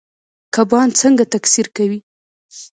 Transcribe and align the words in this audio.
کبان 0.55 0.89
څنګه 1.01 1.23
تکثیر 1.33 1.67
کوي؟ 1.77 1.99